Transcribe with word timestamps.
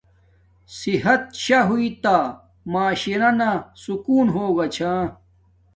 صحت 0.77 1.23
شاہ 1.43 1.63
ہوݵݵ 1.69 1.89
تا 2.03 2.17
معاشرانا 2.71 3.51
سکون 3.83 4.27
ہوگا 4.35 4.65
چھا 4.75 4.93